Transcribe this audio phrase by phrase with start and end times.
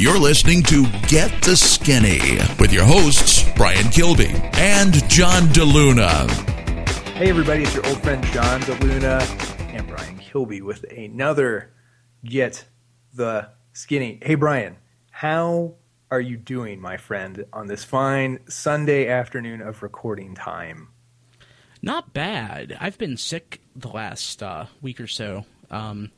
[0.00, 6.26] You're listening to Get the Skinny with your hosts, Brian Kilby and John DeLuna.
[7.16, 9.20] Hey, everybody, it's your old friend John DeLuna
[9.74, 11.74] and Brian Kilby with another
[12.24, 12.64] Get
[13.12, 14.18] the Skinny.
[14.22, 14.78] Hey, Brian,
[15.10, 15.74] how
[16.10, 20.88] are you doing, my friend, on this fine Sunday afternoon of recording time?
[21.82, 22.74] Not bad.
[22.80, 25.44] I've been sick the last uh, week or so.
[25.70, 26.10] Um,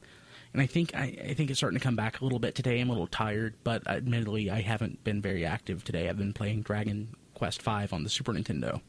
[0.53, 2.81] and I think I, I, think it's starting to come back a little bit today.
[2.81, 6.09] I'm a little tired, but admittedly, I haven't been very active today.
[6.09, 8.81] I've been playing Dragon Quest V on the Super Nintendo.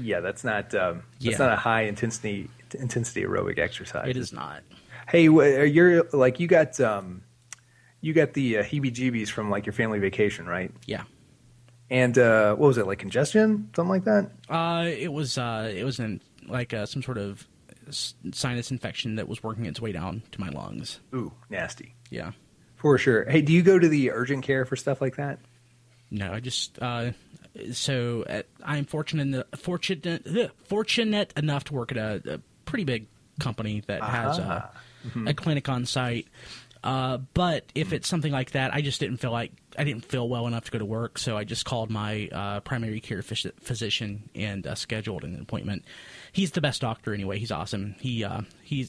[0.00, 1.38] Yeah, that's not um, that's yeah.
[1.38, 4.08] not a high intensity intensity aerobic exercise.
[4.08, 4.62] It is not.
[5.08, 7.22] Hey, you're like you got um,
[8.00, 10.72] you got the uh, heebie-jeebies from like your family vacation, right?
[10.86, 11.04] Yeah.
[11.90, 14.30] And uh, what was it like congestion, something like that?
[14.48, 17.46] Uh, it was uh, it was in like uh, some sort of
[17.90, 21.00] sinus infection that was working its way down to my lungs.
[21.14, 21.94] Ooh, nasty.
[22.10, 22.32] Yeah.
[22.76, 23.24] For sure.
[23.24, 25.40] Hey, do you go to the urgent care for stuff like that?
[26.10, 27.10] No, I just uh,
[27.72, 33.06] so uh, I'm fortunate fortunate ugh, fortunate enough to work at a, a pretty big
[33.40, 34.10] company that uh-huh.
[34.10, 34.70] has a,
[35.06, 35.28] mm-hmm.
[35.28, 36.26] a clinic on site.
[36.82, 40.28] Uh, but if it's something like that, I just didn't feel like I didn't feel
[40.28, 43.52] well enough to go to work, so I just called my uh, primary care phys-
[43.60, 45.84] physician and uh, scheduled an appointment.
[46.32, 47.38] He's the best doctor anyway.
[47.38, 47.96] He's awesome.
[48.00, 48.88] He uh, he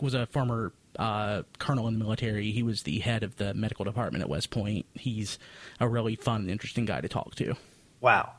[0.00, 2.52] was a former uh, colonel in the military.
[2.52, 4.86] He was the head of the medical department at West Point.
[4.94, 5.38] He's
[5.78, 7.54] a really fun and interesting guy to talk to.
[8.00, 8.32] Wow,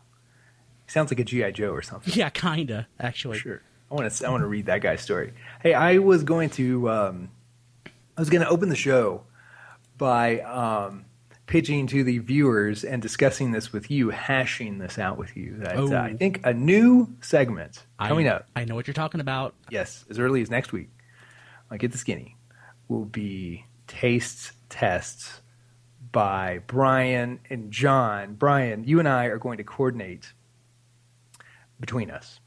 [0.87, 2.13] sounds like a GI Joe or something.
[2.15, 3.37] Yeah, kinda actually.
[3.37, 3.61] Sure.
[3.89, 5.33] I want to I want to read that guy's story.
[5.61, 7.29] Hey, I was going to um,
[8.17, 9.23] I was going to open the show
[9.97, 11.05] by um,
[11.45, 15.57] pitching to the viewers and discussing this with you, hashing this out with you.
[15.57, 15.93] That oh.
[15.93, 18.47] uh, I think a new segment coming I, up.
[18.55, 19.53] I know what you're talking about.
[19.69, 20.89] Yes, as early as next week.
[21.69, 22.35] I get the skinny.
[22.87, 25.41] Will be taste tests
[26.11, 28.35] by Brian and John.
[28.35, 30.33] Brian, you and I are going to coordinate
[31.79, 32.39] between us.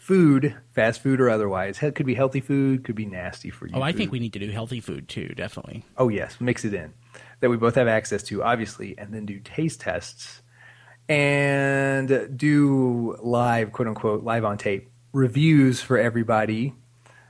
[0.00, 3.74] Food, fast food or otherwise, could be healthy food, could be nasty for you.
[3.76, 3.98] Oh, I food.
[3.98, 5.84] think we need to do healthy food too, definitely.
[5.98, 6.94] Oh yes, mix it in
[7.40, 10.40] that we both have access to, obviously, and then do taste tests
[11.06, 16.72] and do live, quote unquote, live on tape reviews for everybody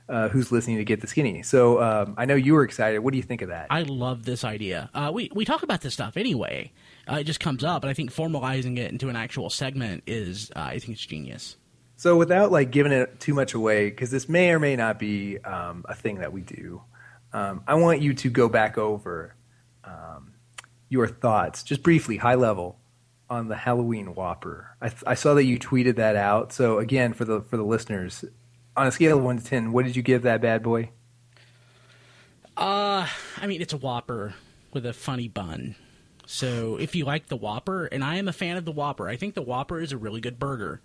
[0.07, 1.43] uh, who's listening to Get the Skinny.
[1.43, 2.99] So um, I know you were excited.
[2.99, 3.67] What do you think of that?
[3.69, 4.89] I love this idea.
[4.93, 6.71] Uh, we we talk about this stuff anyway.
[7.09, 10.51] Uh, it just comes up, and I think formalizing it into an actual segment is,
[10.55, 11.57] uh, I think, it's genius.
[12.01, 15.37] So without like giving it too much away, because this may or may not be
[15.37, 16.81] um, a thing that we do,
[17.31, 19.35] um, I want you to go back over
[19.83, 20.33] um,
[20.89, 22.79] your thoughts, just briefly, high level,
[23.29, 24.75] on the Halloween Whopper.
[24.81, 26.51] I, th- I, saw that you tweeted that out.
[26.51, 28.25] So again, for the for the listeners,
[28.75, 30.89] on a scale of one to ten, what did you give that bad boy?
[32.57, 33.05] Uh,
[33.37, 34.33] I mean, it's a Whopper
[34.73, 35.75] with a funny bun.
[36.25, 39.17] So if you like the Whopper, and I am a fan of the Whopper, I
[39.17, 40.81] think the Whopper is a really good burger.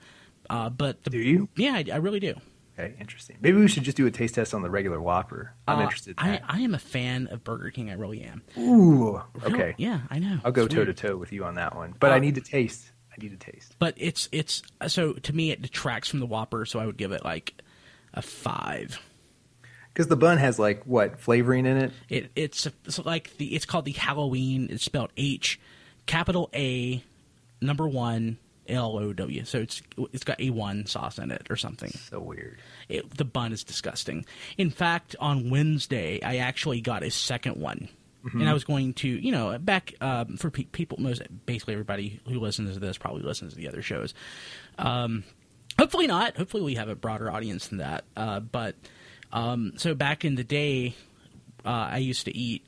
[0.49, 1.49] Uh, but the, do you?
[1.57, 2.35] Yeah, I, I really do.
[2.79, 3.37] Okay, interesting.
[3.41, 5.55] Maybe we should just do a taste test on the regular Whopper.
[5.67, 6.11] I'm uh, interested.
[6.21, 7.89] In I, I, am a fan of Burger King.
[7.89, 8.43] I really am.
[8.59, 9.75] Ooh, okay.
[9.79, 10.41] yeah, I know.
[10.45, 12.43] I'll go toe to toe with you on that one, but uh, I need to
[12.43, 12.91] taste.
[13.11, 13.77] I need to taste.
[13.79, 17.13] But it's it's so to me it detracts from the Whopper, so I would give
[17.13, 17.55] it like
[18.13, 19.01] a five.
[19.89, 21.93] Because the bun has like what flavoring in it?
[22.11, 24.69] It it's, it's like the it's called the Halloween.
[24.71, 25.59] It's spelled H,
[26.05, 27.03] capital A,
[27.63, 28.37] number one,
[28.69, 29.45] L O W.
[29.45, 29.83] So it's
[30.13, 31.91] it's got A one sauce in it or something.
[32.11, 32.59] So weird.
[32.89, 34.25] It, the bun is disgusting.
[34.57, 37.89] In fact, on Wednesday, I actually got a second one.
[38.25, 38.41] Mm-hmm.
[38.41, 42.21] And I was going to, you know, back um, for pe- people, most basically everybody
[42.27, 44.15] who listens to this probably listens to the other shows.
[44.79, 45.23] Um,
[45.79, 46.37] hopefully not.
[46.37, 48.05] Hopefully we have a broader audience than that.
[48.17, 48.75] Uh, but
[49.33, 50.97] um, so back in the day,
[51.65, 52.67] uh, I used to eat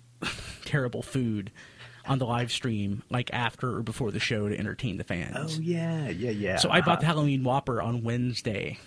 [0.66, 1.50] terrible food
[2.06, 5.58] on the live stream, like after or before the show to entertain the fans.
[5.58, 6.56] Oh yeah, yeah, yeah.
[6.56, 6.78] So uh-huh.
[6.78, 7.14] I bought the uh-huh.
[7.14, 8.78] Halloween Whopper on Wednesday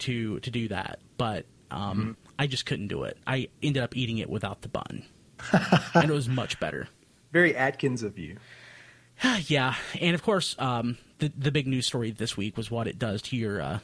[0.00, 2.12] to to do that, but um, mm-hmm.
[2.38, 3.18] I just couldn't do it.
[3.26, 5.04] I ended up eating it without the bun,
[5.94, 6.88] and it was much better.
[7.32, 8.36] Very Atkins of you.
[9.46, 12.98] yeah, and of course, um, the the big news story this week was what it
[12.98, 13.78] does to your uh,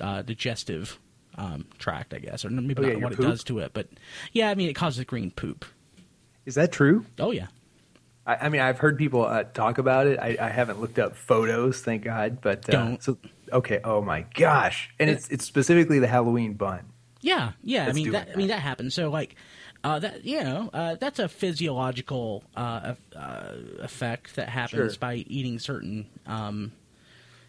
[0.00, 0.98] uh, digestive
[1.36, 3.26] um, tract, I guess, or maybe oh, yeah, not what poop?
[3.26, 3.88] it does to it, but
[4.32, 5.64] yeah, I mean, it causes green poop.
[6.44, 7.06] Is that true?
[7.18, 7.46] Oh yeah.
[8.26, 10.18] I, I mean, I've heard people uh, talk about it.
[10.18, 12.40] I, I, haven't looked up photos, thank God.
[12.40, 13.02] But uh, don't.
[13.02, 13.18] So
[13.52, 13.80] okay.
[13.82, 14.90] Oh my gosh!
[14.98, 16.80] And it's it's specifically the Halloween bun.
[17.20, 17.86] Yeah, yeah.
[17.86, 18.94] Let's I mean that, that, I mean that happens.
[18.94, 19.36] So like.
[19.84, 24.98] Uh, that you know, uh, that's a physiological uh, uh effect that happens sure.
[25.00, 26.70] by eating certain um,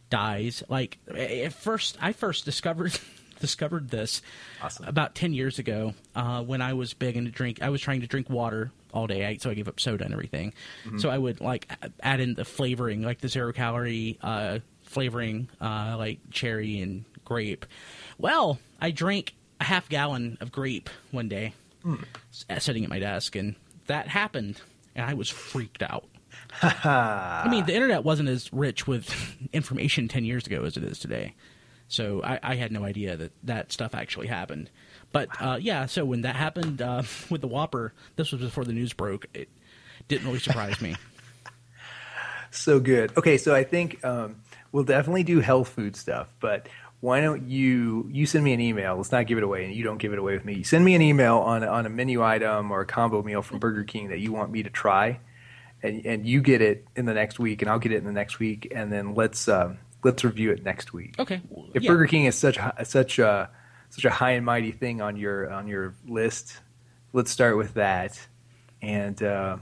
[0.10, 0.64] dyes.
[0.68, 3.00] Like at first, I first discovered
[3.40, 4.24] discovered this
[4.64, 4.88] Awesome.
[4.88, 7.62] about ten years ago uh, when I was big into drink.
[7.62, 10.14] I was trying to drink water all day, I, so I gave up soda and
[10.14, 10.54] everything.
[11.00, 11.68] So I would like
[12.02, 17.66] add in the flavoring, like the zero calorie uh, flavoring, uh, like cherry and grape.
[18.18, 21.54] Well, I drank a half gallon of grape one day,
[22.32, 23.56] s- sitting at my desk, and
[23.88, 24.62] that happened,
[24.96, 26.06] and I was freaked out.
[26.62, 29.14] I mean, the internet wasn't as rich with
[29.54, 31.34] information 10 years ago as it is today.
[31.88, 34.70] So I, I had no idea that that stuff actually happened.
[35.12, 38.74] But uh, yeah, so when that happened uh, with the Whopper, this was before the
[38.74, 39.28] news broke.
[39.34, 39.50] It
[40.08, 40.96] didn't really surprise me.
[42.56, 43.18] So good.
[43.18, 44.36] Okay, so I think um,
[44.72, 46.70] we'll definitely do health food stuff, but
[47.00, 48.96] why don't you you send me an email?
[48.96, 50.62] Let's not give it away, and you don't give it away with me.
[50.64, 53.84] Send me an email on on a menu item or a combo meal from Burger
[53.84, 55.20] King that you want me to try,
[55.82, 58.12] and and you get it in the next week, and I'll get it in the
[58.12, 61.16] next week, and then let's um, let's review it next week.
[61.20, 61.42] Okay.
[61.74, 61.90] If yeah.
[61.90, 63.50] Burger King is such such a
[63.90, 66.60] such a high and mighty thing on your on your list,
[67.14, 68.20] let's start with that.
[68.82, 69.58] And uh,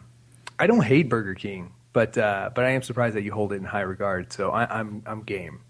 [0.58, 3.58] I don't hate Burger King, but uh, but I am surprised that you hold it
[3.58, 4.34] in high regard.
[4.34, 5.62] So I, I'm I'm game.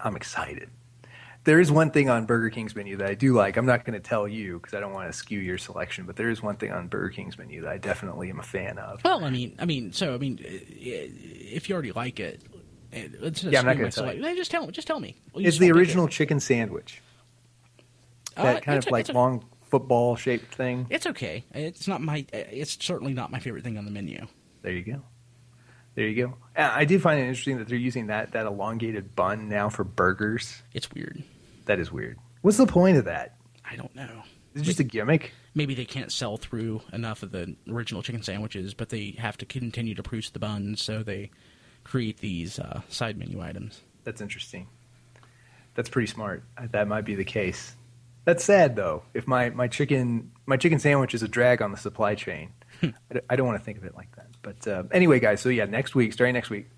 [0.00, 0.70] I'm excited.
[1.44, 3.56] There is one thing on Burger King's menu that I do like.
[3.56, 6.14] I'm not going to tell you because I don't want to skew your selection, but
[6.14, 9.02] there is one thing on Burger King's menu that I definitely am a fan of.
[9.04, 12.42] Well, I mean, I mean, so I mean, if you already like it-
[12.92, 14.22] it's Yeah, I'm not gonna tell you.
[14.22, 14.72] Hey, Just tell me.
[14.72, 15.16] Just tell me.
[15.32, 17.00] Well, It's the original chicken sandwich.
[18.36, 20.86] Uh, That kind of o- like it's o- long football shaped thing.
[20.90, 21.44] It's okay.
[21.52, 22.26] It's not my.
[22.32, 24.26] It's certainly not my favorite thing on the menu.
[24.62, 25.02] There you go.
[25.94, 26.34] There you go.
[26.56, 29.84] Uh, I did find it interesting that they're using that that elongated bun now for
[29.84, 30.62] burgers.
[30.72, 31.22] It's weird.
[31.66, 32.18] That is weird.
[32.40, 33.36] What's the point of that?
[33.64, 34.22] I don't know.
[34.54, 35.32] Is it just a gimmick?
[35.54, 39.44] maybe they can't sell through enough of the original chicken sandwiches, but they have to
[39.44, 41.30] continue to produce the buns, so they
[41.84, 43.80] create these uh, side menu items.
[44.04, 44.68] That's interesting.
[45.74, 46.44] That's pretty smart.
[46.58, 47.74] Uh, That might be the case.
[48.24, 49.02] That's sad though.
[49.14, 52.50] If my, my chicken my chicken sandwich is a drag on the supply chain,
[52.82, 54.28] I, don't, don't want to think of it like that.
[54.42, 55.40] But uh, anyway, guys.
[55.40, 56.68] So yeah, next week, starting next week,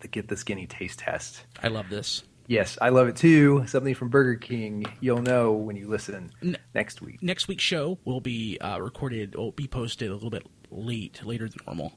[0.00, 1.44] the get the skinny taste test.
[1.62, 2.24] I love this.
[2.48, 3.64] Yes, I love it too.
[3.68, 4.84] Something from Burger King.
[4.98, 7.22] You'll know when you listen N- next week.
[7.22, 11.48] Next week's show will be uh, recorded, will be posted a little bit late, later
[11.48, 11.92] than normal,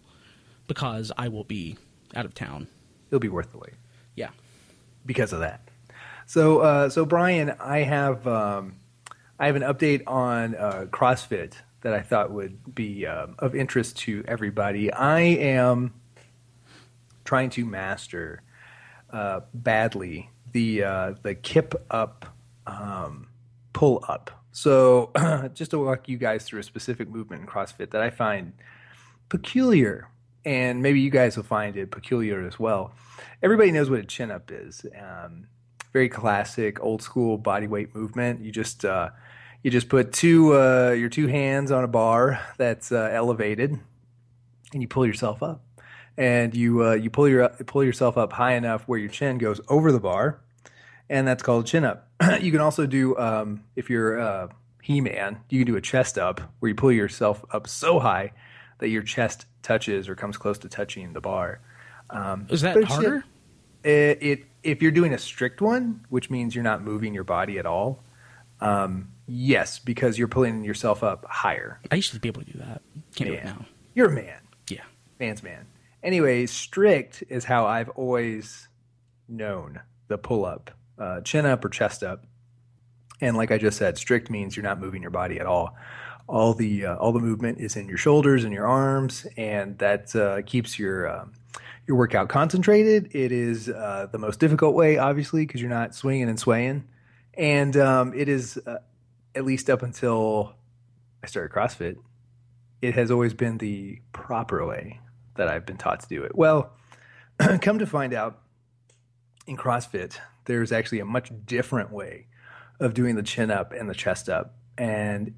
[0.68, 1.78] because I will be
[2.16, 2.68] out of town.
[3.10, 3.74] It'll be worth the wait.
[4.16, 4.30] Yeah.
[5.06, 5.62] because of that.
[6.26, 8.76] So, uh, so Brian, I have um,
[9.40, 13.98] I have an update on uh, CrossFit that I thought would be um, of interest
[14.00, 14.92] to everybody.
[14.92, 15.94] I am
[17.26, 18.42] trying to master
[19.12, 23.28] uh, badly the uh, the kip up um,
[23.74, 24.32] pull up.
[24.52, 25.12] So,
[25.54, 28.54] just to walk you guys through a specific movement in CrossFit that I find
[29.28, 30.08] peculiar,
[30.46, 32.94] and maybe you guys will find it peculiar as well.
[33.42, 34.86] Everybody knows what a chin up is.
[35.00, 35.48] Um,
[35.92, 38.42] very classic, old school body weight movement.
[38.42, 39.12] You just uh,
[39.62, 43.80] you just put two uh, your two hands on a bar that's uh, elevated,
[44.74, 45.64] and you pull yourself up,
[46.18, 49.62] and you uh, you pull your pull yourself up high enough where your chin goes
[49.70, 50.42] over the bar,
[51.10, 52.10] and that's called chin up.
[52.42, 54.48] you can also do um, if you're uh,
[54.82, 58.34] He Man, you can do a chest up where you pull yourself up so high
[58.80, 61.60] that your chest touches or comes close to touching the bar.
[62.10, 63.24] Um, Is that harder?
[63.84, 67.58] It, it if you're doing a strict one, which means you're not moving your body
[67.58, 68.04] at all.
[68.62, 71.82] Um, yes, because you're pulling yourself up higher.
[71.92, 72.82] I used to be able to do that.
[73.16, 73.66] Can't do it now.
[73.94, 74.40] You're a man.
[74.70, 74.84] Yeah.
[75.20, 75.68] man's man.
[76.02, 78.68] Anyway, strict is how I've always
[79.28, 82.26] known the pull up, uh, chin up or chest up.
[83.22, 85.78] And like I just said, strict means you're not moving your body at all.
[86.28, 90.16] All the uh, all the movement is in your shoulders and your arms, and that
[90.16, 91.34] uh, keeps your um,
[91.88, 93.14] your workout concentrated.
[93.14, 96.86] It is uh, the most difficult way, obviously, because you're not swinging and swaying,
[97.34, 98.78] and um, it is uh,
[99.36, 100.56] at least up until
[101.24, 101.98] I started CrossFit
[102.84, 105.00] it has always been the proper way
[105.36, 106.36] that I've been taught to do it.
[106.36, 106.74] Well,
[107.62, 108.42] come to find out,
[109.48, 112.28] in CrossFit, there's actually a much different way
[112.82, 115.34] of doing the chin up and the chest up, and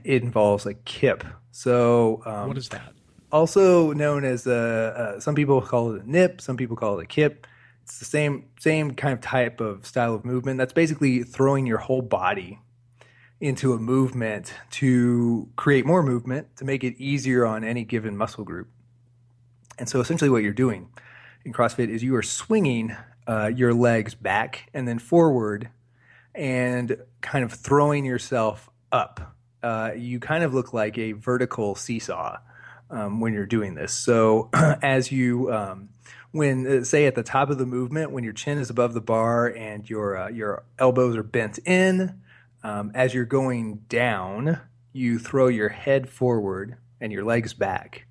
[0.04, 1.24] it involves a kip.
[1.50, 2.92] So, um, what is that?
[3.32, 7.02] also known as a, uh, some people call it a nip, some people call it
[7.02, 7.46] a kip.
[7.82, 10.58] It's the same same kind of type of style of movement.
[10.58, 12.60] That's basically throwing your whole body
[13.40, 18.44] into a movement to create more movement to make it easier on any given muscle
[18.44, 18.68] group.
[19.78, 20.90] And so essentially what you're doing
[21.44, 22.94] in CrossFit is you are swinging
[23.26, 25.70] uh, your legs back and then forward
[26.34, 29.34] and kind of throwing yourself up.
[29.62, 32.38] Uh, you kind of look like a vertical seesaw
[32.90, 33.92] um, when you're doing this.
[33.92, 34.50] So
[34.82, 35.90] as you um,
[36.32, 39.00] when uh, say at the top of the movement, when your chin is above the
[39.00, 42.20] bar and your uh, your elbows are bent in,
[42.62, 44.60] um, as you're going down,
[44.92, 48.06] you throw your head forward and your legs back,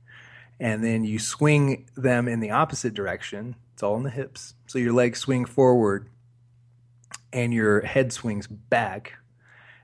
[0.59, 3.55] and then you swing them in the opposite direction.
[3.73, 6.09] It's all in the hips, so your legs swing forward,
[7.31, 9.13] and your head swings back,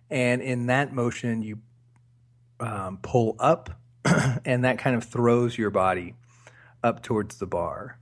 [0.09, 1.59] and in that motion you
[2.59, 3.69] um, pull up,
[4.45, 6.15] and that kind of throws your body
[6.83, 7.99] up towards the bar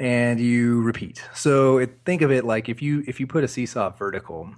[0.00, 1.22] and you repeat.
[1.34, 4.54] So it, think of it like if you if you put a seesaw vertical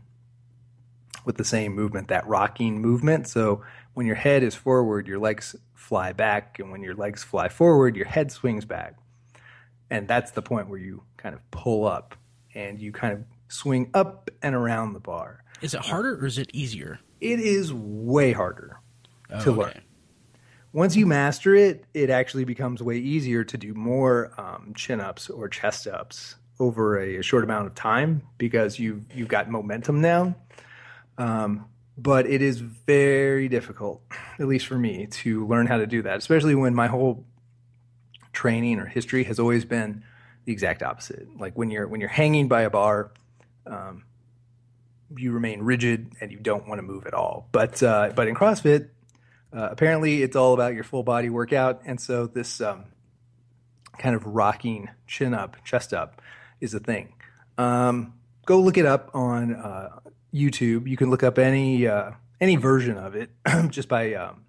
[1.25, 3.27] with the same movement, that rocking movement.
[3.29, 3.63] So
[3.95, 7.97] when your head is forward, your legs fly back, and when your legs fly forward,
[7.97, 8.97] your head swings back.
[9.91, 12.15] And that's the point where you kind of pull up
[12.55, 15.42] and you kind of swing up and around the bar.
[15.63, 16.99] Is it harder or is it easier?
[17.21, 18.81] It is way harder
[19.31, 19.61] Oh, to okay.
[19.61, 19.83] learn.
[20.75, 25.31] Once you master it, it actually becomes way easier to do more um, chin ups
[25.31, 30.01] or chest ups over a, a short amount of time because you've you've got momentum
[30.01, 30.35] now.
[31.19, 31.67] Um,
[31.97, 34.03] but it is very difficult,
[34.39, 37.27] at least for me, to learn how to do that, especially when my whole
[38.33, 40.03] training or history has always been
[40.47, 41.29] the exact opposite.
[41.39, 43.13] Like when you're when you're hanging by a bar,
[43.67, 44.05] um,
[45.17, 47.49] you remain rigid and you don't want to move at all.
[47.53, 48.89] But uh, but in CrossFit,
[49.53, 52.85] uh, apparently it's all about your full body workout, and so this um,
[53.99, 56.21] kind of rocking chin up, chest up
[56.61, 57.15] is a thing.
[57.59, 58.15] Um,
[58.47, 60.01] go look it up on uh,
[60.33, 60.89] YouTube.
[60.89, 63.31] You can look up any uh, any version of it
[63.69, 64.45] just by um,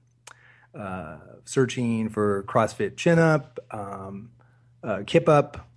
[0.78, 4.32] uh, searching for CrossFit chin up, um,
[4.84, 5.70] uh, kip up,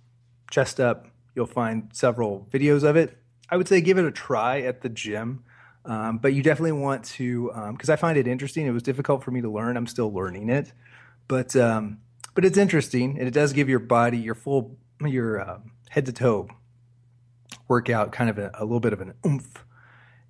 [0.49, 1.07] chest up.
[1.35, 3.17] You'll find several videos of it.
[3.49, 5.43] I would say give it a try at the gym.
[5.85, 8.65] Um, but you definitely want to, because I find it interesting.
[8.65, 9.77] It was difficult for me to learn.
[9.77, 10.73] I'm still learning it,
[11.29, 11.99] but um,
[12.35, 16.11] but it's interesting, and it does give your body your full your uh, head to
[16.11, 16.49] toe
[17.69, 19.63] workout kind of a, a little bit of an oomph.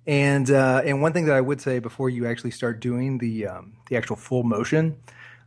[0.06, 3.48] And uh, and one thing that I would say before you actually start doing the
[3.48, 4.96] um, the actual full motion,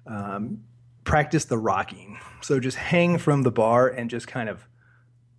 [0.06, 0.64] um,
[1.04, 2.20] practice the rocking.
[2.42, 4.68] So just hang from the bar and just kind of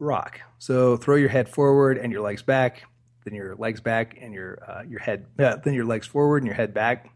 [0.02, 0.40] rock.
[0.58, 2.84] So throw your head forward and your legs back,
[3.24, 6.46] then your legs back and your uh, your head, uh, then your legs forward and
[6.46, 7.10] your head back.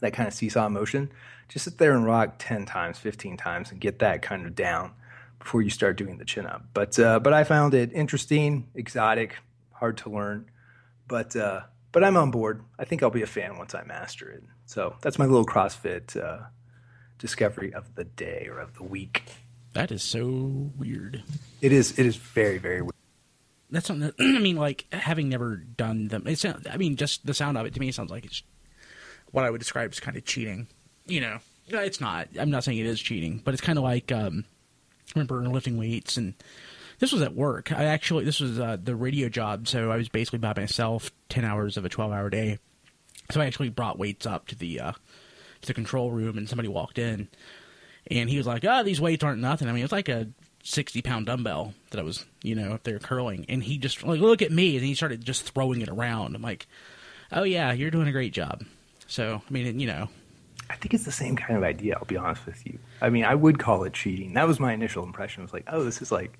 [0.00, 1.10] That kind of seesaw motion.
[1.48, 4.92] Just sit there and rock ten times, fifteen times, and get that kind of down
[5.38, 6.64] before you start doing the chin up.
[6.74, 9.36] But uh, but I found it interesting, exotic,
[9.72, 10.50] hard to learn.
[11.08, 12.62] But uh, but I'm on board.
[12.78, 14.44] I think I'll be a fan once I master it.
[14.66, 16.44] So that's my little CrossFit uh,
[17.18, 19.22] discovery of the day or of the week.
[19.74, 21.22] That is so weird.
[21.60, 22.92] It is it is very very weird.
[23.70, 26.26] That's something that, I mean, like having never done them.
[26.26, 26.66] It sounds.
[26.70, 28.42] I mean, just the sound of it to me sounds like it's
[29.30, 30.68] what I would describe as kind of cheating.
[31.06, 32.28] You know, it's not.
[32.38, 34.44] I'm not saying it is cheating, but it's kind of like um,
[35.14, 36.34] remember lifting weights and
[36.98, 37.72] this was at work.
[37.72, 41.44] I actually this was uh, the radio job, so I was basically by myself, ten
[41.44, 42.58] hours of a twelve hour day.
[43.30, 44.92] So I actually brought weights up to the uh,
[45.62, 47.28] to the control room, and somebody walked in,
[48.10, 50.28] and he was like, "Oh, these weights aren't nothing." I mean, it's like a
[50.62, 54.20] sixty pound dumbbell that I was, you know, up there curling, and he just like,
[54.20, 56.34] "Look at me," and he started just throwing it around.
[56.34, 56.66] I'm like,
[57.32, 58.64] "Oh yeah, you're doing a great job."
[59.06, 60.08] So I mean, you know,
[60.70, 61.96] I think it's the same kind of idea.
[61.96, 62.78] I'll be honest with you.
[63.00, 64.34] I mean, I would call it cheating.
[64.34, 65.42] That was my initial impression.
[65.42, 66.38] It was like, oh, this is like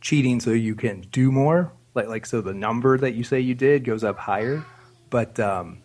[0.00, 1.72] cheating, so you can do more.
[1.94, 4.64] Like, like so the number that you say you did goes up higher.
[5.10, 5.78] But, um,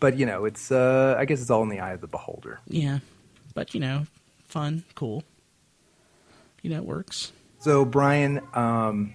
[0.00, 0.72] but you know, it's.
[0.72, 2.58] Uh, I guess it's all in the eye of the beholder.
[2.66, 3.00] yeah,
[3.54, 4.06] but you know,
[4.50, 5.24] fun, cool.
[6.62, 7.32] You know, it works.
[7.60, 9.14] So, Brian, um,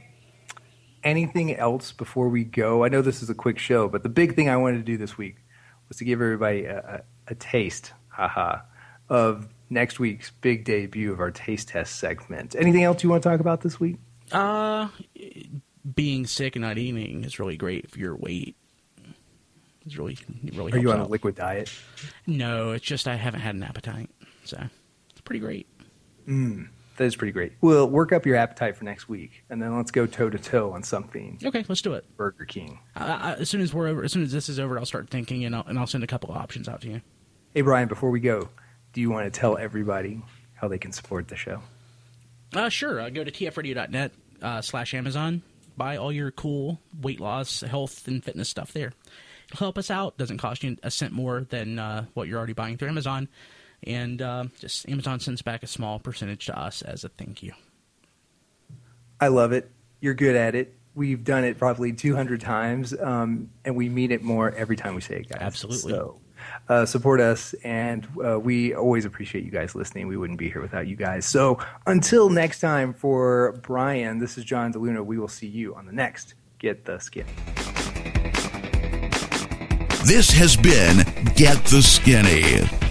[1.03, 2.83] anything else before we go?
[2.83, 4.97] I know this is a quick show, but the big thing I wanted to do
[4.97, 5.37] this week
[5.87, 8.59] was to give everybody a, a, a taste, haha,
[9.09, 12.55] of next week's big debut of our taste test segment.
[12.57, 13.97] Anything else you want to talk about this week?
[14.31, 14.87] Uh,
[15.95, 18.55] being sick and not eating is really great for your weight.
[19.85, 20.71] It's really, it really.
[20.71, 21.71] Are you on a liquid diet?
[22.25, 24.09] No, it's just I haven't had an appetite,
[24.43, 24.57] so
[25.25, 25.67] pretty great.
[26.97, 27.53] That is pretty great.
[27.59, 30.71] Well, work up your appetite for next week, and then let's go toe to toe
[30.71, 31.37] on something.
[31.43, 32.05] Okay, let's do it.
[32.15, 32.79] Burger King.
[32.95, 35.09] I, I, as soon as we're over, as soon as this is over, I'll start
[35.09, 37.01] thinking, and I'll, and I'll send a couple of options out to you.
[37.53, 38.47] Hey, Brian, before we go,
[38.93, 40.21] do you want to tell everybody
[40.53, 41.61] how they can support the show?
[42.53, 43.01] Uh, sure.
[43.01, 45.41] Uh, go to tfradio.net uh, slash Amazon.
[45.75, 48.93] Buy all your cool weight loss, health, and fitness stuff there.
[49.51, 50.17] It'll help us out.
[50.17, 53.27] Doesn't cost you a cent more than uh, what you're already buying through Amazon.
[53.85, 57.53] And uh, just Amazon sends back a small percentage to us as a thank you.
[59.19, 59.71] I love it.
[60.01, 60.75] You're good at it.
[60.93, 65.01] We've done it probably 200 times, um, and we mean it more every time we
[65.01, 65.39] say it, guys.
[65.41, 65.91] Absolutely.
[65.91, 66.19] So,
[66.69, 70.07] uh, support us, and uh, we always appreciate you guys listening.
[70.07, 71.25] We wouldn't be here without you guys.
[71.25, 75.05] So until next time, for Brian, this is John DeLuna.
[75.05, 77.29] We will see you on the next Get the Skinny.
[80.05, 80.97] This has been
[81.35, 82.84] Get the Skinny.